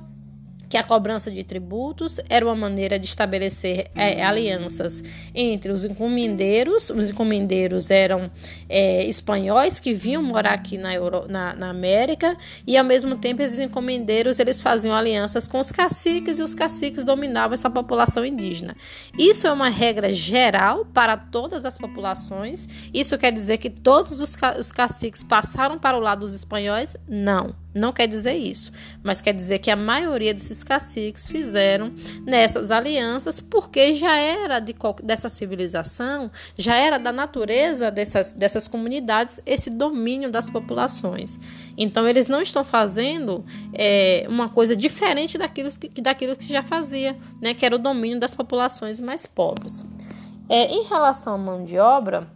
que 0.69 0.77
a 0.77 0.83
cobrança 0.83 1.31
de 1.31 1.43
tributos 1.43 2.21
era 2.29 2.45
uma 2.45 2.55
maneira 2.55 2.99
de 2.99 3.07
estabelecer 3.07 3.87
é, 3.95 4.23
alianças 4.25 5.03
entre 5.35 5.73
os 5.73 5.85
encomendeiros. 5.85 6.91
Os 6.91 7.11
encomendeiros 7.11 7.91
eram 7.91 8.31
é, 8.69 9.05
espanhóis 9.07 9.81
que 9.81 9.95
vinham 9.95 10.23
morar 10.23 10.53
aqui 10.53 10.77
na, 10.77 10.95
Euro, 10.95 11.27
na, 11.29 11.55
na, 11.55 11.71
América 11.71 12.37
e, 12.67 12.77
ao 12.77 12.85
mesmo 12.85 13.17
tempo, 13.17 13.41
esses 13.41 13.59
encomendeiros 13.59 14.39
eles 14.39 14.61
faziam 14.61 14.95
alianças 14.95 15.49
com 15.49 15.59
os 15.59 15.73
caciques 15.73 16.39
e 16.39 16.43
os 16.43 16.55
caciques 16.55 17.05
dominavam 17.05 17.55
essa 17.55 17.71
população 17.71 18.25
indígena. 18.25 18.77
Isso 19.19 19.47
é 19.47 19.53
uma 19.53 19.69
regra 19.69 20.13
geral 20.13 20.85
para 20.85 21.17
todas 21.17 21.65
as 21.65 21.79
populações. 21.79 22.69
Isso 22.93 23.17
quer 23.17 23.33
dizer 23.33 23.59
que 23.59 23.71
todos 23.71 24.21
os, 24.21 24.37
os 24.59 24.73
caciques 24.73 25.23
passaram 25.23 25.79
para 25.79 25.97
o 25.97 26.01
lado 26.01 26.21
dos 26.21 26.35
espanhóis? 26.35 26.97
Não 27.09 27.55
Não 27.75 27.93
quer 27.93 28.07
dizer 28.07 28.35
isso, 28.35 28.73
mas 29.03 29.21
quer 29.21 29.35
dizer 29.35 29.59
que 29.59 29.71
a 29.71 29.77
maioria 29.77 30.33
desses 30.33 30.65
caciques 30.65 31.27
fizeram 31.27 31.93
nessas 32.25 32.71
alianças 32.71 33.41
porque 33.41 33.95
já 33.95 34.17
era 34.17 34.59
de, 34.59 34.75
dessa 35.03 35.29
civilização, 35.29 36.31
já 36.57 36.77
era 36.77 36.99
da 36.99 37.13
natureza 37.13 37.91
dessas, 37.91 38.33
dessas 38.33 38.67
comunidades 38.67 39.41
esse 39.45 39.69
domínio 39.69 40.31
das 40.31 40.49
populações. 40.49 41.39
Então 41.77 42.09
eles 42.09 42.27
não 42.27 42.41
estão 42.41 42.65
fazendo 42.65 43.45
é, 43.75 44.27
uma 44.29 44.49
coisa 44.49 44.75
diferente 44.75 45.37
daquilo 45.37 45.69
que, 45.71 46.01
daquilo 46.01 46.37
que 46.37 46.51
já 46.51 46.63
fazia, 46.63 47.17
né, 47.41 47.53
que 47.53 47.67
era 47.67 47.77
o 47.77 47.79
domínio 47.79 48.19
das 48.19 48.35
populações 48.35 48.99
mais 48.99 49.27
pobres. 49.27 49.85
É, 50.49 50.65
em 50.65 50.85
relação 50.85 51.35
à 51.35 51.39
mão 51.39 51.63
de 51.63 51.79
obra, 51.79 52.27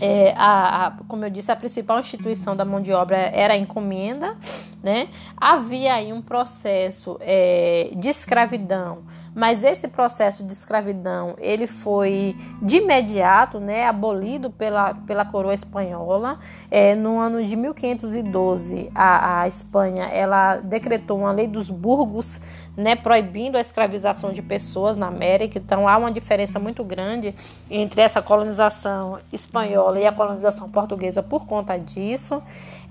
é, 0.00 0.32
a, 0.36 0.86
a, 0.86 0.90
como 1.08 1.24
eu 1.24 1.30
disse, 1.30 1.50
a 1.50 1.56
principal 1.56 1.98
instituição 2.00 2.54
da 2.56 2.64
mão 2.64 2.80
de 2.80 2.92
obra 2.92 3.16
era 3.16 3.54
a 3.54 3.56
encomenda, 3.56 4.36
né? 4.82 5.08
Havia 5.36 5.94
aí 5.94 6.12
um 6.12 6.22
processo 6.22 7.18
é, 7.20 7.90
de 7.96 8.08
escravidão, 8.08 9.02
mas 9.34 9.62
esse 9.62 9.86
processo 9.88 10.44
de 10.44 10.52
escravidão 10.52 11.36
ele 11.38 11.66
foi 11.66 12.36
de 12.60 12.78
imediato, 12.78 13.60
né, 13.60 13.86
abolido 13.86 14.50
pela, 14.50 14.94
pela 14.94 15.24
coroa 15.24 15.54
espanhola. 15.54 16.38
É, 16.70 16.94
no 16.94 17.18
ano 17.18 17.42
de 17.44 17.54
1512, 17.54 18.90
a, 18.94 19.42
a 19.42 19.48
Espanha 19.48 20.04
ela 20.06 20.56
decretou 20.56 21.18
uma 21.18 21.32
lei 21.32 21.46
dos 21.46 21.70
burgos 21.70 22.40
né, 22.78 22.94
proibindo 22.94 23.56
a 23.56 23.60
escravização 23.60 24.32
de 24.32 24.40
pessoas 24.40 24.96
na 24.96 25.08
América. 25.08 25.58
Então 25.58 25.88
há 25.88 25.96
uma 25.96 26.12
diferença 26.12 26.60
muito 26.60 26.84
grande 26.84 27.34
entre 27.68 28.00
essa 28.00 28.22
colonização 28.22 29.18
espanhola 29.32 29.98
e 29.98 30.06
a 30.06 30.12
colonização 30.12 30.70
portuguesa 30.70 31.20
por 31.20 31.44
conta 31.44 31.76
disso. 31.76 32.40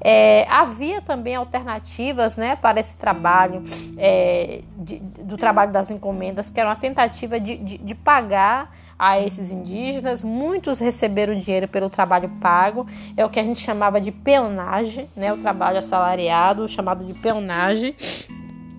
É, 0.01 0.45
havia 0.49 1.01
também 1.01 1.35
alternativas 1.35 2.35
né, 2.35 2.57
para 2.57 2.81
esse 2.81 2.97
trabalho, 2.97 3.63
é, 3.97 4.61
de, 4.77 4.99
do 4.99 5.37
trabalho 5.37 5.71
das 5.71 5.89
encomendas, 5.89 6.49
que 6.49 6.59
era 6.59 6.67
uma 6.67 6.75
tentativa 6.75 7.39
de, 7.39 7.55
de, 7.55 7.77
de 7.77 7.95
pagar 7.95 8.75
a 8.99 9.17
esses 9.21 9.51
indígenas. 9.51 10.21
Muitos 10.21 10.79
receberam 10.79 11.33
dinheiro 11.33 11.67
pelo 11.67 11.89
trabalho 11.89 12.29
pago, 12.41 12.85
é 13.15 13.25
o 13.25 13.29
que 13.29 13.39
a 13.39 13.43
gente 13.43 13.59
chamava 13.59 14.01
de 14.01 14.11
peonagem, 14.11 15.07
né, 15.15 15.31
o 15.31 15.37
trabalho 15.37 15.79
assalariado, 15.79 16.67
chamado 16.67 17.05
de 17.05 17.13
peonagem. 17.13 17.95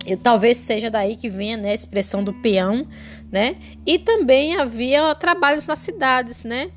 E 0.09 0.17
talvez 0.17 0.57
seja 0.57 0.91
daí 0.91 1.15
que 1.15 1.29
venha 1.29 1.59
né, 1.59 1.73
a 1.73 1.75
expressão 1.75 2.25
do 2.25 2.33
peão, 2.33 2.87
né? 3.31 3.57
E 3.85 3.99
também 3.99 4.57
havia 4.57 5.15
trabalhos 5.15 5.67
nas 5.67 5.81
cidades, 5.81 6.45
né? 6.45 6.71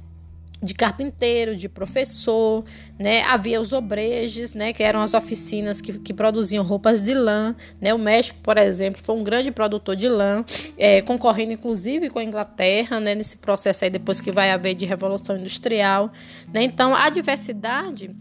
de 0.63 0.75
carpinteiro, 0.75 1.55
de 1.55 1.67
professor, 1.67 2.63
né? 2.99 3.23
Havia 3.23 3.59
os 3.59 3.73
obrejes, 3.73 4.53
né? 4.53 4.71
Que 4.71 4.83
eram 4.83 5.01
as 5.01 5.15
oficinas 5.15 5.81
que, 5.81 5.97
que 5.97 6.13
produziam 6.13 6.63
roupas 6.63 7.05
de 7.05 7.15
lã, 7.15 7.55
né? 7.79 7.91
O 7.95 7.97
México, 7.97 8.39
por 8.43 8.59
exemplo, 8.59 9.01
foi 9.03 9.15
um 9.15 9.23
grande 9.23 9.49
produtor 9.49 9.95
de 9.95 10.07
lã, 10.07 10.45
é, 10.77 11.01
concorrendo 11.01 11.51
inclusive 11.51 12.11
com 12.11 12.19
a 12.19 12.23
Inglaterra, 12.23 12.99
né? 12.99 13.15
Nesse 13.15 13.37
processo 13.37 13.85
aí 13.85 13.89
depois 13.89 14.19
que 14.19 14.31
vai 14.31 14.51
haver 14.51 14.75
de 14.75 14.85
revolução 14.85 15.35
industrial, 15.35 16.11
né? 16.53 16.61
Então 16.61 16.93
a 16.93 17.09
diversidade 17.09 18.11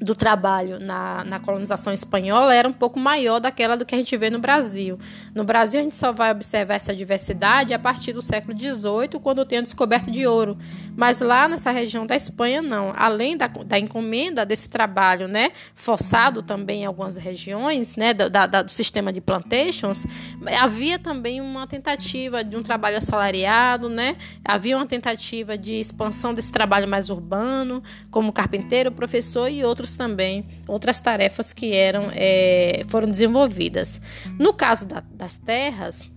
do 0.00 0.14
trabalho 0.14 0.78
na, 0.78 1.24
na 1.24 1.40
colonização 1.40 1.92
espanhola 1.92 2.54
era 2.54 2.68
um 2.68 2.72
pouco 2.72 3.00
maior 3.00 3.40
daquela 3.40 3.76
do 3.76 3.84
que 3.84 3.94
a 3.94 3.98
gente 3.98 4.16
vê 4.16 4.30
no 4.30 4.38
Brasil. 4.38 4.98
No 5.34 5.42
Brasil, 5.42 5.80
a 5.80 5.82
gente 5.82 5.96
só 5.96 6.12
vai 6.12 6.30
observar 6.30 6.74
essa 6.74 6.94
diversidade 6.94 7.74
a 7.74 7.78
partir 7.78 8.12
do 8.12 8.22
século 8.22 8.56
XVIII, 8.56 9.20
quando 9.20 9.44
tem 9.44 9.58
a 9.58 9.62
descoberta 9.62 10.08
de 10.10 10.24
ouro. 10.24 10.56
Mas 10.96 11.20
lá 11.20 11.48
nessa 11.48 11.72
região 11.72 12.06
da 12.06 12.14
Espanha, 12.14 12.62
não. 12.62 12.92
Além 12.96 13.36
da, 13.36 13.48
da 13.48 13.78
encomenda 13.78 14.46
desse 14.46 14.68
trabalho 14.68 15.26
né, 15.26 15.50
forçado 15.74 16.42
também 16.42 16.82
em 16.82 16.86
algumas 16.86 17.16
regiões, 17.16 17.96
né, 17.96 18.14
da, 18.14 18.28
da, 18.28 18.62
do 18.62 18.70
sistema 18.70 19.12
de 19.12 19.20
plantations, 19.20 20.06
havia 20.60 20.98
também 20.98 21.40
uma 21.40 21.66
tentativa 21.66 22.44
de 22.44 22.56
um 22.56 22.62
trabalho 22.62 22.98
assalariado, 22.98 23.88
né? 23.88 24.16
havia 24.44 24.76
uma 24.76 24.86
tentativa 24.86 25.58
de 25.58 25.74
expansão 25.74 26.32
desse 26.32 26.52
trabalho 26.52 26.86
mais 26.86 27.10
urbano, 27.10 27.82
como 28.10 28.32
carpinteiro, 28.32 28.92
professor 28.92 29.48
e 29.48 29.64
outros 29.64 29.87
outros 29.88 29.96
também, 29.96 30.44
outras 30.66 31.00
tarefas 31.00 31.52
que 31.52 31.74
eram 31.74 32.08
é, 32.12 32.84
foram 32.88 33.08
desenvolvidas. 33.08 34.00
No 34.38 34.52
caso 34.52 34.86
da, 34.86 35.02
das 35.12 35.38
terras, 35.38 36.10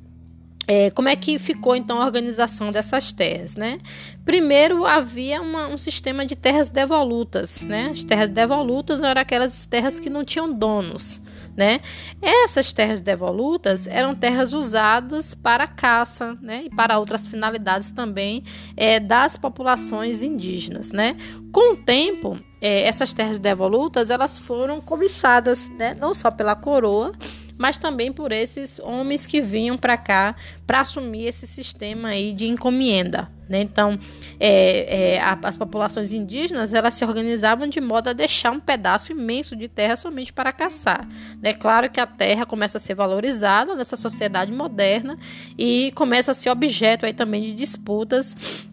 é, 0.67 0.91
como 0.91 1.09
é 1.09 1.15
que 1.15 1.39
ficou 1.39 1.75
então 1.75 2.01
a 2.01 2.05
organização 2.05 2.71
dessas 2.71 3.11
terras, 3.11 3.55
né? 3.55 3.79
Primeiro 4.23 4.85
havia 4.85 5.41
uma, 5.41 5.67
um 5.67 5.77
sistema 5.77 6.25
de 6.25 6.35
terras 6.35 6.69
devolutas, 6.69 7.61
né? 7.61 7.89
As 7.91 8.03
terras 8.03 8.29
devolutas 8.29 9.01
eram 9.01 9.21
aquelas 9.21 9.65
terras 9.65 9.99
que 9.99 10.09
não 10.09 10.23
tinham 10.23 10.53
donos, 10.53 11.19
né? 11.57 11.81
Essas 12.21 12.71
terras 12.71 13.01
devolutas 13.01 13.87
eram 13.87 14.13
terras 14.13 14.53
usadas 14.53 15.33
para 15.33 15.65
caça, 15.65 16.37
né? 16.41 16.63
E 16.65 16.69
para 16.69 16.99
outras 16.99 17.25
finalidades 17.25 17.91
também 17.91 18.43
é, 18.77 18.99
das 18.99 19.35
populações 19.37 20.21
indígenas, 20.21 20.91
né? 20.91 21.17
Com 21.51 21.73
o 21.73 21.77
tempo, 21.77 22.39
é, 22.61 22.83
essas 22.83 23.13
terras 23.13 23.39
devolutas 23.39 24.11
elas 24.11 24.37
foram 24.37 24.79
cobiçadas, 24.79 25.69
né? 25.71 25.95
Não 25.99 26.13
só 26.13 26.29
pela 26.29 26.55
coroa, 26.55 27.13
mas 27.57 27.77
também 27.77 28.11
por 28.11 28.31
esses 28.31 28.79
homens 28.79 29.25
que 29.25 29.41
vinham 29.41 29.77
para 29.77 29.97
cá 29.97 30.35
para 30.65 30.81
assumir 30.81 31.25
esse 31.25 31.45
sistema 31.45 32.09
aí 32.09 32.33
de 32.33 32.47
encomenda. 32.47 33.29
Né? 33.49 33.61
Então, 33.61 33.99
é, 34.39 35.15
é, 35.15 35.19
a, 35.19 35.37
as 35.43 35.57
populações 35.57 36.13
indígenas 36.13 36.73
elas 36.73 36.93
se 36.93 37.03
organizavam 37.03 37.67
de 37.67 37.81
modo 37.81 38.09
a 38.09 38.13
deixar 38.13 38.51
um 38.51 38.59
pedaço 38.59 39.11
imenso 39.11 39.55
de 39.55 39.67
terra 39.67 39.95
somente 39.95 40.31
para 40.31 40.51
caçar. 40.53 41.05
É 41.43 41.49
né? 41.49 41.53
claro 41.53 41.89
que 41.89 41.99
a 41.99 42.07
terra 42.07 42.45
começa 42.45 42.77
a 42.77 42.81
ser 42.81 42.95
valorizada 42.95 43.75
nessa 43.75 43.97
sociedade 43.97 44.51
moderna 44.51 45.17
e 45.57 45.91
começa 45.95 46.31
a 46.31 46.33
ser 46.33 46.49
objeto 46.49 47.05
aí 47.05 47.13
também 47.13 47.41
de 47.41 47.53
disputas 47.53 48.65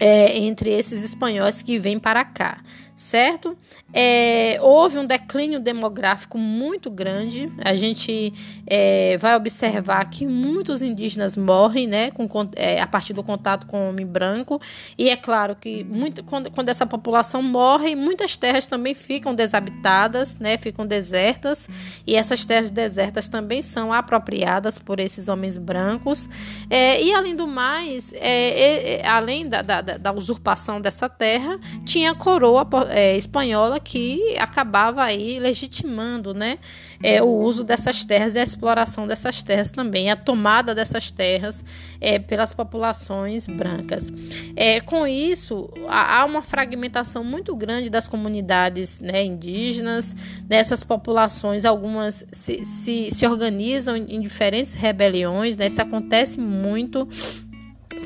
é, 0.00 0.38
entre 0.38 0.70
esses 0.70 1.04
espanhóis 1.04 1.60
que 1.60 1.78
vêm 1.78 1.98
para 1.98 2.24
cá 2.24 2.62
certo? 3.02 3.58
É, 3.92 4.58
houve 4.62 4.96
um 4.96 5.04
declínio 5.04 5.58
demográfico 5.58 6.38
muito 6.38 6.88
grande. 6.88 7.52
A 7.58 7.74
gente 7.74 8.32
é, 8.64 9.18
vai 9.18 9.34
observar 9.34 10.08
que 10.08 10.24
muitos 10.24 10.82
indígenas 10.82 11.36
morrem, 11.36 11.86
né, 11.86 12.12
com, 12.12 12.26
é, 12.54 12.80
a 12.80 12.86
partir 12.86 13.12
do 13.12 13.22
contato 13.22 13.66
com 13.66 13.86
o 13.86 13.88
homem 13.90 14.06
branco. 14.06 14.60
E 14.96 15.10
é 15.10 15.16
claro 15.16 15.56
que 15.56 15.82
muito, 15.84 16.22
quando, 16.22 16.50
quando 16.50 16.68
essa 16.68 16.86
população 16.86 17.42
morre, 17.42 17.96
muitas 17.96 18.36
terras 18.36 18.66
também 18.66 18.94
ficam 18.94 19.34
desabitadas, 19.34 20.36
né, 20.36 20.56
ficam 20.56 20.86
desertas. 20.86 21.68
E 22.06 22.14
essas 22.14 22.46
terras 22.46 22.70
desertas 22.70 23.28
também 23.28 23.62
são 23.62 23.92
apropriadas 23.92 24.78
por 24.78 25.00
esses 25.00 25.26
homens 25.26 25.58
brancos. 25.58 26.28
É, 26.70 27.02
e 27.02 27.12
além 27.12 27.34
do 27.34 27.48
mais, 27.48 28.12
é, 28.14 29.02
além 29.04 29.48
da, 29.48 29.60
da, 29.60 29.80
da 29.80 30.12
usurpação 30.12 30.80
dessa 30.80 31.08
terra, 31.08 31.58
tinha 31.84 32.14
coroa 32.14 32.64
é, 32.92 33.16
espanhola 33.16 33.80
que 33.80 34.36
acabava 34.38 35.02
aí 35.02 35.38
legitimando 35.38 36.34
né, 36.34 36.58
é, 37.02 37.22
o 37.22 37.26
uso 37.26 37.64
dessas 37.64 38.04
terras 38.04 38.34
e 38.34 38.38
a 38.38 38.42
exploração 38.42 39.06
dessas 39.06 39.42
terras 39.42 39.70
também, 39.70 40.10
a 40.10 40.16
tomada 40.16 40.74
dessas 40.74 41.10
terras 41.10 41.64
é, 42.00 42.18
pelas 42.18 42.52
populações 42.52 43.46
brancas. 43.46 44.12
É, 44.54 44.80
com 44.80 45.06
isso, 45.06 45.68
há 45.88 46.24
uma 46.24 46.42
fragmentação 46.42 47.24
muito 47.24 47.56
grande 47.56 47.90
das 47.90 48.06
comunidades 48.06 49.00
né, 49.00 49.24
indígenas, 49.24 50.14
dessas 50.42 50.84
populações, 50.84 51.64
algumas 51.64 52.24
se, 52.30 52.64
se, 52.64 53.08
se 53.10 53.26
organizam 53.26 53.96
em 53.96 54.20
diferentes 54.20 54.74
rebeliões, 54.74 55.56
né, 55.56 55.66
isso 55.66 55.80
acontece 55.80 56.38
muito 56.38 57.08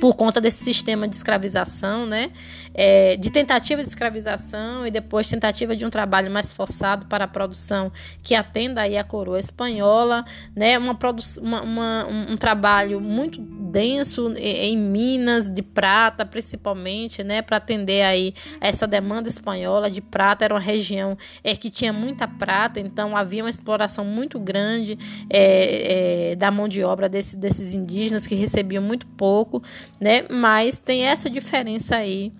por 0.00 0.14
conta 0.14 0.40
desse 0.40 0.62
sistema 0.62 1.08
de 1.08 1.16
escravização, 1.16 2.06
né? 2.06 2.30
É, 2.78 3.16
de 3.16 3.30
tentativa 3.30 3.82
de 3.82 3.88
escravização 3.88 4.86
e 4.86 4.90
depois 4.90 5.28
tentativa 5.28 5.74
de 5.74 5.86
um 5.86 5.90
trabalho 5.90 6.30
mais 6.30 6.52
forçado 6.52 7.06
para 7.06 7.24
a 7.24 7.28
produção 7.28 7.90
que 8.22 8.34
atenda 8.34 8.82
aí 8.82 8.98
a 8.98 9.04
coroa 9.04 9.38
espanhola, 9.38 10.24
né? 10.54 10.76
Uma, 10.76 10.96
uma, 11.40 11.62
uma 11.62 12.06
um 12.06 12.36
trabalho 12.36 13.00
muito 13.00 13.40
denso 13.40 14.34
em 14.36 14.76
minas 14.76 15.48
de 15.48 15.62
prata, 15.62 16.24
principalmente, 16.24 17.24
né? 17.24 17.42
Para 17.42 17.56
atender 17.56 18.02
aí 18.02 18.34
essa 18.60 18.86
demanda 18.86 19.28
espanhola 19.28 19.90
de 19.90 20.00
prata, 20.00 20.44
era 20.44 20.54
uma 20.54 20.60
região 20.60 21.16
é, 21.42 21.56
que 21.56 21.70
tinha 21.70 21.92
muita 21.92 22.28
prata, 22.28 22.78
então 22.78 23.16
havia 23.16 23.42
uma 23.42 23.50
exploração 23.50 24.04
muito 24.04 24.38
grande 24.38 24.98
é, 25.30 26.32
é, 26.32 26.36
da 26.36 26.50
mão 26.50 26.68
de 26.68 26.82
obra 26.84 27.08
desse, 27.08 27.36
desses 27.36 27.74
indígenas 27.74 28.26
que 28.26 28.34
recebiam 28.34 28.82
muito 28.82 29.06
pouco 29.06 29.56
né? 30.00 30.24
Mas 30.28 30.78
tem 30.78 31.04
essa 31.04 31.28
diferença 31.28 31.96
aí 31.96 32.32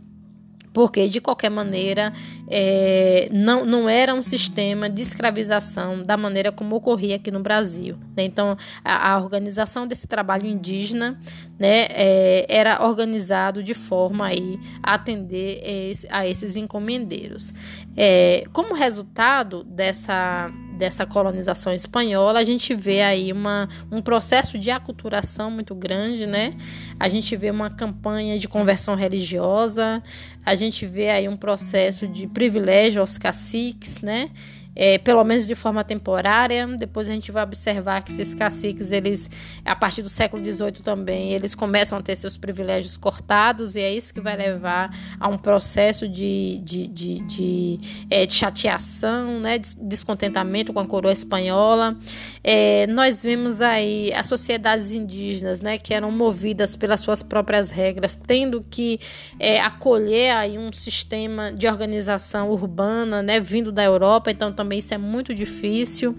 porque 0.76 1.08
de 1.08 1.22
qualquer 1.22 1.48
maneira 1.48 2.12
é, 2.50 3.30
não, 3.32 3.64
não 3.64 3.88
era 3.88 4.14
um 4.14 4.20
sistema 4.20 4.90
de 4.90 5.00
escravização 5.00 6.02
da 6.02 6.18
maneira 6.18 6.52
como 6.52 6.76
ocorria 6.76 7.16
aqui 7.16 7.30
no 7.30 7.40
Brasil. 7.40 7.96
Né? 8.14 8.24
Então, 8.24 8.58
a, 8.84 9.12
a, 9.12 9.18
organização 9.18 9.88
desse 9.88 10.06
trabalho 10.06 10.46
indígena 10.46 11.18
né, 11.58 11.86
é, 11.88 12.44
era 12.46 12.84
organizado 12.84 13.62
de 13.62 13.72
forma 13.72 14.26
aí 14.26 14.60
a 14.82 14.92
atender 14.92 15.62
esse, 15.64 16.06
a 16.10 16.26
esses 16.26 16.56
encomendeiros. 16.56 17.54
É, 17.96 18.44
como 18.52 18.74
resultado 18.74 19.64
dessa 19.64 20.50
dessa 20.76 21.06
colonização 21.06 21.72
espanhola, 21.72 22.38
a 22.38 22.44
gente 22.44 22.74
vê 22.74 23.02
aí 23.02 23.32
uma, 23.32 23.68
um 23.90 24.02
processo 24.02 24.58
de 24.58 24.70
aculturação 24.70 25.50
muito 25.50 25.74
grande, 25.74 26.26
né? 26.26 26.54
A 27.00 27.08
gente 27.08 27.34
vê 27.36 27.50
uma 27.50 27.70
campanha 27.70 28.38
de 28.38 28.46
conversão 28.46 28.94
religiosa, 28.94 30.02
a 30.44 30.54
gente 30.54 30.86
vê 30.86 31.10
aí 31.10 31.28
um 31.28 31.36
processo 31.36 32.06
de 32.06 32.26
privilégio 32.26 33.00
aos 33.00 33.16
caciques, 33.18 34.00
né? 34.00 34.30
É, 34.76 34.98
pelo 34.98 35.24
menos 35.24 35.46
de 35.46 35.54
forma 35.54 35.82
temporária. 35.82 36.66
Depois 36.78 37.08
a 37.08 37.12
gente 37.14 37.32
vai 37.32 37.42
observar 37.42 38.02
que 38.02 38.12
esses 38.12 38.34
caciques, 38.34 38.92
eles, 38.92 39.30
a 39.64 39.74
partir 39.74 40.02
do 40.02 40.10
século 40.10 40.44
XVIII 40.44 40.82
também, 40.84 41.32
eles 41.32 41.54
começam 41.54 41.96
a 41.96 42.02
ter 42.02 42.14
seus 42.14 42.36
privilégios 42.36 42.96
cortados 42.96 43.74
e 43.74 43.80
é 43.80 43.92
isso 43.92 44.12
que 44.12 44.20
vai 44.20 44.36
levar 44.36 44.94
a 45.18 45.28
um 45.28 45.38
processo 45.38 46.06
de, 46.06 46.60
de, 46.62 46.86
de, 46.86 47.20
de, 47.22 47.80
é, 48.10 48.26
de 48.26 48.34
chateação, 48.34 49.40
né, 49.40 49.58
descontentamento 49.58 50.72
com 50.74 50.80
a 50.80 50.86
coroa 50.86 51.12
espanhola. 51.12 51.96
É, 52.44 52.86
nós 52.88 53.22
vemos 53.22 53.62
aí 53.62 54.12
as 54.12 54.26
sociedades 54.26 54.92
indígenas, 54.92 55.60
né, 55.60 55.78
que 55.78 55.94
eram 55.94 56.10
movidas 56.10 56.76
pelas 56.76 57.00
suas 57.00 57.22
próprias 57.22 57.70
regras, 57.70 58.14
tendo 58.14 58.62
que 58.68 59.00
é, 59.40 59.58
acolher 59.60 60.32
aí 60.32 60.58
um 60.58 60.70
sistema 60.70 61.52
de 61.52 61.66
organização 61.66 62.50
urbana, 62.50 63.22
né, 63.22 63.40
vindo 63.40 63.72
da 63.72 63.82
Europa, 63.82 64.30
então 64.30 64.52
também 64.52 64.65
também 64.66 64.80
isso 64.80 64.92
é 64.92 64.98
muito 64.98 65.32
difícil. 65.32 66.14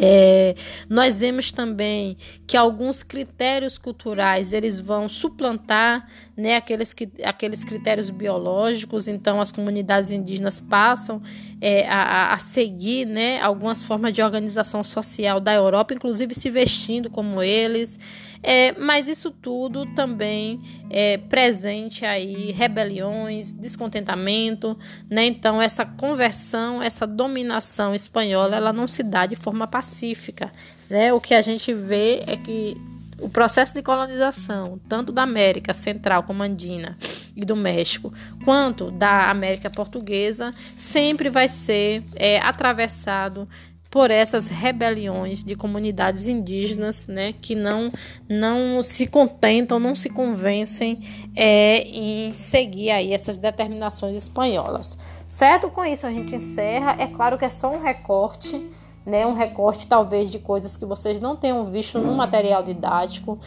É, 0.00 0.54
nós 0.88 1.20
vemos 1.20 1.50
também 1.50 2.16
que 2.46 2.56
alguns 2.56 3.02
critérios 3.02 3.76
culturais 3.76 4.52
eles 4.52 4.78
vão 4.78 5.08
suplantar 5.08 6.08
né, 6.36 6.56
aqueles, 6.56 6.94
aqueles 7.24 7.64
critérios 7.64 8.08
biológicos, 8.08 9.08
então 9.08 9.40
as 9.40 9.50
comunidades 9.50 10.12
indígenas 10.12 10.60
passam 10.60 11.20
é, 11.60 11.86
a, 11.88 12.32
a, 12.32 12.36
seguir 12.38 13.06
né, 13.06 13.40
algumas 13.40 13.82
formas 13.82 14.14
de 14.14 14.22
organização 14.22 14.84
social 14.84 15.40
da 15.40 15.52
Europa, 15.52 15.94
inclusive 15.94 16.34
se 16.34 16.48
vestindo 16.48 17.10
como 17.10 17.42
eles. 17.42 17.98
É, 18.42 18.72
mas 18.72 19.08
isso 19.08 19.30
tudo 19.30 19.86
também 19.94 20.60
é 20.90 21.18
presente 21.18 22.04
aí 22.04 22.52
rebeliões, 22.52 23.52
descontentamento, 23.52 24.78
né? 25.10 25.26
Então 25.26 25.60
essa 25.60 25.84
conversão, 25.84 26.82
essa 26.82 27.06
dominação 27.06 27.94
espanhola, 27.94 28.56
ela 28.56 28.72
não 28.72 28.86
se 28.86 29.02
dá 29.02 29.26
de 29.26 29.36
forma 29.36 29.66
pacífica, 29.66 30.52
né? 30.88 31.12
O 31.12 31.20
que 31.20 31.34
a 31.34 31.42
gente 31.42 31.72
vê 31.74 32.22
é 32.26 32.36
que 32.36 32.76
o 33.20 33.28
processo 33.28 33.74
de 33.74 33.82
colonização, 33.82 34.80
tanto 34.88 35.12
da 35.12 35.22
América 35.22 35.74
Central 35.74 36.22
como 36.22 36.42
Andina 36.42 36.96
e 37.34 37.44
do 37.44 37.56
México, 37.56 38.12
quanto 38.44 38.90
da 38.90 39.28
América 39.30 39.68
Portuguesa, 39.68 40.50
sempre 40.76 41.28
vai 41.28 41.48
ser 41.48 42.02
é, 42.14 42.38
atravessado 42.38 43.48
por 43.90 44.10
essas 44.10 44.48
rebeliões 44.48 45.42
de 45.42 45.54
comunidades 45.54 46.28
indígenas, 46.28 47.06
né, 47.06 47.32
que 47.32 47.54
não 47.54 47.90
não 48.28 48.82
se 48.82 49.06
contentam, 49.06 49.78
não 49.78 49.94
se 49.94 50.10
convencem 50.10 51.00
é, 51.34 51.80
em 51.88 52.32
seguir 52.34 52.90
aí 52.90 53.12
essas 53.12 53.36
determinações 53.36 54.16
espanholas. 54.16 54.96
Certo? 55.28 55.70
Com 55.70 55.84
isso 55.84 56.06
a 56.06 56.12
gente 56.12 56.34
encerra. 56.34 56.96
É 56.98 57.06
claro 57.06 57.38
que 57.38 57.44
é 57.44 57.48
só 57.48 57.72
um 57.72 57.80
recorte, 57.80 58.68
né, 59.06 59.26
um 59.26 59.34
recorte 59.34 59.86
talvez 59.86 60.30
de 60.30 60.38
coisas 60.38 60.76
que 60.76 60.84
vocês 60.84 61.18
não 61.18 61.34
tenham 61.34 61.64
visto 61.70 61.98
no 61.98 62.14
material 62.14 62.62
didático. 62.62 63.38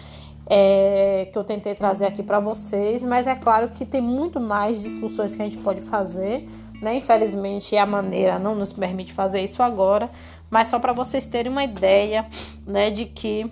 É, 0.53 1.29
que 1.31 1.37
eu 1.37 1.45
tentei 1.45 1.73
trazer 1.75 2.05
aqui 2.07 2.21
para 2.21 2.39
vocês, 2.39 3.01
mas 3.03 3.25
é 3.25 3.35
claro 3.35 3.69
que 3.69 3.85
tem 3.85 4.01
muito 4.01 4.37
mais 4.37 4.81
discussões 4.81 5.33
que 5.33 5.41
a 5.41 5.45
gente 5.45 5.59
pode 5.59 5.79
fazer, 5.81 6.45
né? 6.81 6.95
Infelizmente 6.95 7.77
a 7.77 7.85
maneira 7.85 8.39
não 8.39 8.55
nos 8.55 8.73
permite 8.73 9.13
fazer 9.13 9.41
isso 9.41 9.61
agora, 9.61 10.09
mas 10.49 10.67
só 10.67 10.79
para 10.79 10.91
vocês 10.91 11.25
terem 11.25 11.51
uma 11.51 11.63
ideia, 11.63 12.25
né, 12.67 12.89
de 12.89 13.05
que 13.05 13.49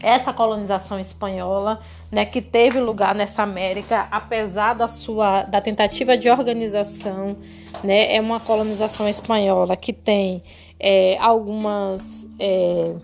essa 0.00 0.32
colonização 0.32 1.00
espanhola, 1.00 1.80
né, 2.12 2.24
que 2.24 2.40
teve 2.40 2.78
lugar 2.78 3.14
nessa 3.14 3.42
América, 3.42 4.06
apesar 4.10 4.74
da 4.74 4.86
sua 4.86 5.42
da 5.42 5.60
tentativa 5.60 6.16
de 6.16 6.30
organização, 6.30 7.36
né, 7.82 8.14
é 8.14 8.20
uma 8.20 8.38
colonização 8.38 9.08
espanhola 9.08 9.76
que 9.76 9.92
tem 9.92 10.42
é, 10.78 11.16
algumas 11.18 12.26
é, 12.38 12.94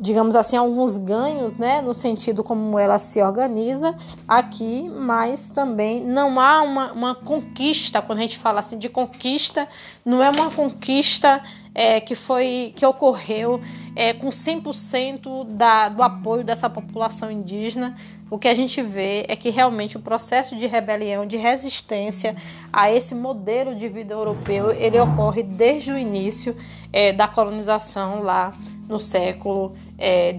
digamos 0.00 0.36
assim, 0.36 0.56
alguns 0.56 0.96
ganhos, 0.96 1.56
né, 1.56 1.80
no 1.80 1.92
sentido 1.92 2.44
como 2.44 2.78
ela 2.78 2.98
se 2.98 3.20
organiza 3.20 3.96
aqui, 4.28 4.88
mas 4.88 5.50
também 5.50 6.00
não 6.00 6.38
há 6.38 6.62
uma, 6.62 6.92
uma 6.92 7.14
conquista, 7.16 8.00
quando 8.00 8.18
a 8.18 8.22
gente 8.22 8.38
fala 8.38 8.60
assim 8.60 8.78
de 8.78 8.88
conquista, 8.88 9.66
não 10.04 10.22
é 10.22 10.30
uma 10.30 10.50
conquista 10.50 11.42
é, 11.74 12.00
que 12.00 12.14
foi 12.14 12.72
que 12.76 12.86
ocorreu 12.86 13.60
é, 13.96 14.12
com 14.12 14.28
100% 14.28 15.44
da, 15.48 15.88
do 15.88 16.02
apoio 16.02 16.44
dessa 16.44 16.70
população 16.70 17.30
indígena, 17.30 17.96
o 18.30 18.38
que 18.38 18.46
a 18.46 18.54
gente 18.54 18.80
vê 18.82 19.24
é 19.26 19.34
que 19.34 19.50
realmente 19.50 19.96
o 19.96 20.00
processo 20.00 20.54
de 20.54 20.66
rebelião, 20.66 21.26
de 21.26 21.36
resistência 21.36 22.36
a 22.72 22.92
esse 22.92 23.14
modelo 23.14 23.74
de 23.74 23.88
vida 23.88 24.14
europeu, 24.14 24.70
ele 24.70 25.00
ocorre 25.00 25.42
desde 25.42 25.90
o 25.90 25.98
início 25.98 26.54
é, 26.92 27.12
da 27.12 27.26
colonização 27.26 28.22
lá 28.22 28.52
no 28.88 28.98
século 28.98 29.74
É, 29.98 30.32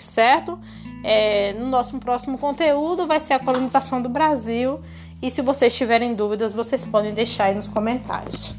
certo? 0.00 0.58
É, 1.02 1.52
no 1.54 1.66
nosso 1.66 1.98
próximo 1.98 2.36
conteúdo 2.36 3.06
vai 3.06 3.20
ser 3.20 3.34
a 3.34 3.38
colonização 3.38 4.02
do 4.02 4.08
Brasil. 4.08 4.80
E 5.22 5.30
se 5.30 5.40
vocês 5.40 5.74
tiverem 5.74 6.14
dúvidas, 6.14 6.52
vocês 6.52 6.84
podem 6.84 7.14
deixar 7.14 7.44
aí 7.44 7.54
nos 7.54 7.68
comentários. 7.68 8.54